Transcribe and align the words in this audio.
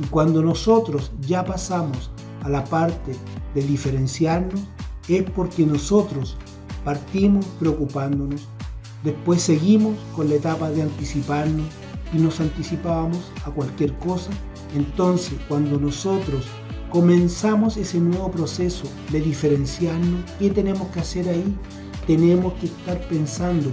Y 0.00 0.06
cuando 0.06 0.42
nosotros 0.42 1.12
ya 1.20 1.44
pasamos 1.44 2.10
a 2.42 2.48
la 2.48 2.64
parte 2.64 3.14
de 3.54 3.62
diferenciarnos, 3.62 4.60
es 5.08 5.22
porque 5.30 5.66
nosotros 5.66 6.36
partimos 6.84 7.44
preocupándonos, 7.58 8.48
después 9.04 9.42
seguimos 9.42 9.96
con 10.14 10.28
la 10.28 10.36
etapa 10.36 10.70
de 10.70 10.82
anticiparnos 10.82 11.66
y 12.12 12.18
nos 12.18 12.40
anticipábamos 12.40 13.32
a 13.44 13.50
cualquier 13.50 13.92
cosa. 13.98 14.30
Entonces, 14.74 15.34
cuando 15.48 15.78
nosotros 15.78 16.44
comenzamos 16.90 17.76
ese 17.76 17.98
nuevo 18.00 18.30
proceso 18.30 18.84
de 19.10 19.20
diferenciarnos, 19.20 20.30
¿qué 20.38 20.50
tenemos 20.50 20.88
que 20.88 21.00
hacer 21.00 21.28
ahí? 21.28 21.56
Tenemos 22.06 22.52
que 22.54 22.66
estar 22.66 23.00
pensando 23.08 23.72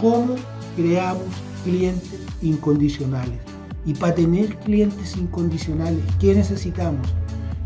cómo 0.00 0.34
creamos 0.76 1.26
clientes 1.64 2.20
incondicionales. 2.42 3.49
Y 3.86 3.94
para 3.94 4.14
tener 4.14 4.58
clientes 4.58 5.16
incondicionales, 5.16 6.02
¿qué 6.18 6.34
necesitamos? 6.34 7.06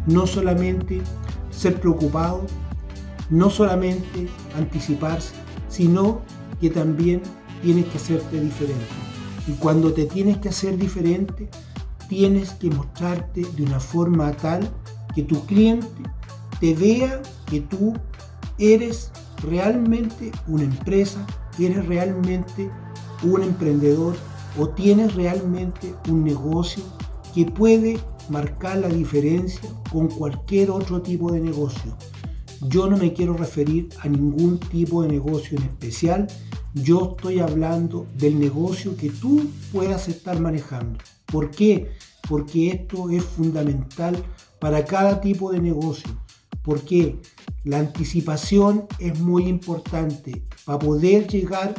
No 0.07 0.27
solamente 0.27 1.01
ser 1.51 1.81
preocupados, 1.81 2.51
no 3.31 3.51
solamente 3.51 4.29
anticiparse, 4.57 5.35
sino 5.69 6.21
que 6.61 6.71
también 6.71 7.23
tienes 7.63 7.87
que 7.87 7.99
hacerte 7.99 8.41
diferente. 8.41 8.85
Y 9.49 9.53
cuando 9.53 9.93
te 9.93 10.07
tienes 10.07 10.39
que 10.39 10.51
hacer 10.51 10.77
diferente, 10.77 11.49
tienes 12.09 12.51
que 12.53 12.71
mostrarte 12.71 13.43
de 13.57 13.63
una 13.63 13.81
forma 13.81 14.33
tal 14.33 14.69
que 15.15 15.23
tu 15.23 15.45
cliente 15.47 15.87
te 16.61 16.75
vea 16.75 17.21
que 17.47 17.61
tú 17.61 17.95
eres 18.59 19.11
realmente 19.43 20.33
una 20.47 20.65
empresa, 20.65 21.27
eres 21.59 21.87
realmente 21.87 22.71
un 23.23 23.43
emprendedor 23.43 24.15
o 24.59 24.69
tienes 24.69 25.15
realmente 25.15 25.95
un 26.09 26.25
negocio 26.25 26.83
que 27.35 27.45
puede 27.45 27.99
marcar 28.29 28.79
la 28.79 28.89
diferencia 28.89 29.69
con 29.91 30.09
cualquier 30.09 30.71
otro 30.71 31.03
tipo 31.03 31.33
de 31.33 31.41
negocio. 31.41 31.97
Yo 32.69 32.89
no 32.89 32.97
me 32.97 33.13
quiero 33.13 33.35
referir 33.35 33.89
a 34.01 34.09
ningún 34.09 34.59
tipo 34.59 35.03
de 35.03 35.09
negocio 35.09 35.59
en 35.59 35.65
especial, 35.65 36.27
yo 36.75 37.15
estoy 37.17 37.41
hablando 37.41 38.07
del 38.17 38.39
negocio 38.39 38.97
que 38.97 39.11
tú 39.11 39.49
puedas 39.73 40.09
estar 40.09 40.41
manejando. 40.41 40.99
¿Por 41.27 41.51
qué? 41.51 41.91
Porque 42.29 42.71
esto 42.71 43.11
es 43.11 43.23
fundamental 43.23 44.17
para 44.59 44.85
cada 44.85 45.21
tipo 45.21 45.53
de 45.53 45.61
negocio. 45.61 46.11
Porque 46.63 47.21
la 47.65 47.79
anticipación 47.79 48.87
es 48.99 49.21
muy 49.21 49.47
importante 49.47 50.43
para 50.65 50.79
poder 50.79 51.27
llegar 51.27 51.75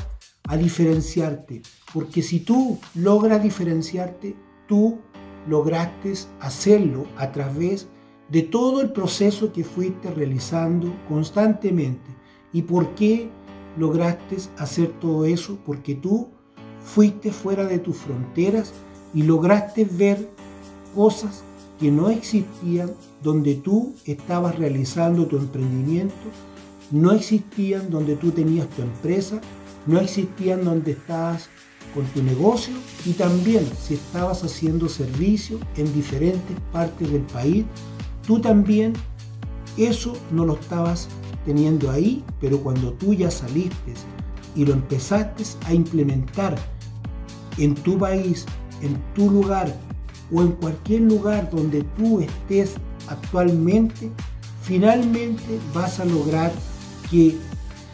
a 0.48 0.58
diferenciarte. 0.58 1.62
Porque 1.94 2.22
si 2.22 2.40
tú 2.40 2.80
logras 2.94 3.42
diferenciarte, 3.42 4.36
tú 4.68 5.00
lograste 5.48 6.14
hacerlo 6.40 7.06
a 7.18 7.32
través 7.32 7.88
de 8.30 8.42
todo 8.42 8.82
el 8.82 8.92
proceso 8.92 9.52
que 9.52 9.64
fuiste 9.64 10.10
realizando 10.12 10.94
constantemente. 11.08 12.10
¿Y 12.54 12.64
por 12.64 12.96
qué 12.96 13.30
lograste 13.78 14.38
hacer 14.58 14.90
todo 15.00 15.26
eso? 15.26 15.58
Porque 15.66 15.96
tú 15.96 16.30
fuiste 16.82 17.32
fuera 17.32 17.66
de 17.66 17.80
tus 17.80 17.98
fronteras 17.98 18.74
y 19.14 19.24
lograste 19.24 19.86
ver 19.86 20.30
cosas 20.94 21.44
que 21.80 21.92
no 21.92 22.10
existían 22.10 22.92
donde 23.22 23.56
tú 23.56 23.94
estabas 24.06 24.58
realizando 24.58 25.26
tu 25.26 25.38
emprendimiento, 25.38 26.14
no 26.92 27.12
existían 27.12 27.90
donde 27.90 28.16
tú 28.16 28.32
tenías 28.32 28.70
tu 28.70 28.82
empresa, 28.82 29.42
no 29.86 30.00
existían 30.00 30.64
donde 30.64 30.92
estabas 30.92 31.50
con 31.94 32.06
tu 32.08 32.22
negocio 32.22 32.74
y 33.06 33.14
también 33.14 33.66
si 33.80 33.96
estabas 33.96 34.44
haciendo 34.44 34.90
servicio 34.90 35.60
en 35.78 35.94
diferentes 35.94 36.58
partes 36.72 37.12
del 37.12 37.22
país, 37.24 37.66
tú 38.28 38.40
también 38.40 38.94
eso 39.78 40.14
no 40.32 40.46
lo 40.46 40.54
estabas 40.54 41.08
teniendo 41.46 41.92
ahí, 41.92 42.24
pero 42.42 42.60
cuando 42.60 42.94
tú 42.94 43.14
ya 43.14 43.30
saliste 43.30 43.94
y 44.56 44.66
lo 44.66 44.74
empezaste 44.74 45.44
a 45.66 45.74
implementar 45.74 46.56
en 47.58 47.76
tu 47.76 47.98
país, 47.98 48.46
en 48.82 49.00
tu 49.14 49.30
lugar 49.30 49.74
o 50.34 50.42
en 50.42 50.52
cualquier 50.54 51.02
lugar 51.02 51.50
donde 51.50 51.84
tú 51.98 52.20
estés 52.20 52.76
actualmente, 53.08 54.12
finalmente 54.64 55.60
vas 55.74 56.00
a 56.00 56.06
lograr 56.06 56.52
que 57.10 57.38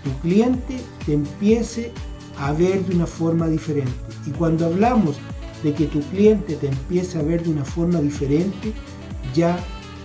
tu 0.03 0.11
cliente 0.19 0.79
te 1.05 1.13
empiece 1.13 1.91
a 2.37 2.53
ver 2.53 2.85
de 2.85 2.95
una 2.95 3.05
forma 3.05 3.47
diferente. 3.47 3.93
Y 4.25 4.31
cuando 4.31 4.65
hablamos 4.65 5.17
de 5.63 5.73
que 5.73 5.85
tu 5.85 6.01
cliente 6.09 6.55
te 6.55 6.67
empiece 6.67 7.19
a 7.19 7.21
ver 7.21 7.43
de 7.43 7.49
una 7.49 7.65
forma 7.65 7.99
diferente, 7.99 8.73
ya 9.33 9.57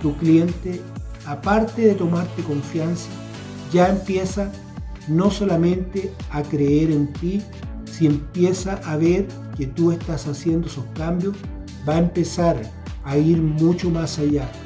tu 0.02 0.16
cliente, 0.16 0.80
aparte 1.24 1.82
de 1.82 1.94
tomarte 1.94 2.42
confianza, 2.42 3.08
ya 3.72 3.88
empieza 3.88 4.52
no 5.08 5.30
solamente 5.30 6.12
a 6.30 6.42
creer 6.42 6.90
en 6.90 7.12
ti, 7.14 7.42
si 7.90 8.06
empieza 8.06 8.74
a 8.84 8.96
ver 8.96 9.26
que 9.56 9.66
tú 9.66 9.92
estás 9.92 10.26
haciendo 10.26 10.66
esos 10.66 10.84
cambios, 10.94 11.34
va 11.88 11.94
a 11.94 11.98
empezar 11.98 12.60
a 13.04 13.16
ir 13.16 13.40
mucho 13.40 13.88
más 13.88 14.18
allá. 14.18 14.50